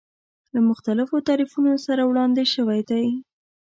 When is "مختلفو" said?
0.69-1.15